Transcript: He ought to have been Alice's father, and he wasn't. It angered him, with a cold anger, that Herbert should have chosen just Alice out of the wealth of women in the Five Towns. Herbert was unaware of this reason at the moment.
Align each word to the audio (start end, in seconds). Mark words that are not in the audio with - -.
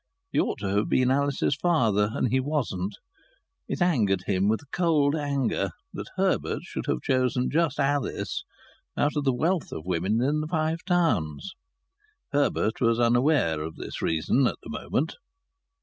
He 0.31 0.39
ought 0.39 0.57
to 0.61 0.67
have 0.69 0.89
been 0.89 1.11
Alice's 1.11 1.55
father, 1.55 2.09
and 2.15 2.29
he 2.31 2.39
wasn't. 2.39 2.95
It 3.67 3.83
angered 3.83 4.23
him, 4.23 4.47
with 4.47 4.63
a 4.63 4.71
cold 4.71 5.15
anger, 5.15 5.69
that 5.93 6.09
Herbert 6.15 6.63
should 6.63 6.87
have 6.87 7.01
chosen 7.03 7.51
just 7.51 7.79
Alice 7.79 8.43
out 8.97 9.15
of 9.15 9.25
the 9.25 9.31
wealth 9.31 9.71
of 9.71 9.85
women 9.85 10.19
in 10.19 10.41
the 10.41 10.47
Five 10.47 10.83
Towns. 10.87 11.53
Herbert 12.31 12.81
was 12.81 12.99
unaware 12.99 13.61
of 13.61 13.75
this 13.75 14.01
reason 14.01 14.47
at 14.47 14.57
the 14.63 14.71
moment. 14.71 15.17